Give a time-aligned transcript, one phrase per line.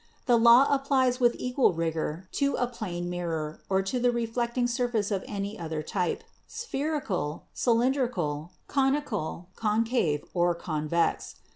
[0.25, 4.67] The law applies with equal rigor to a plane mirror or to a re flecting
[4.67, 11.35] surface of any other type, spherical, cylindrical, conical, concave or convex.